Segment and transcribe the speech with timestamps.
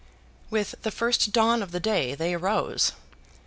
[0.49, 2.93] With the first dawn of day, they arose.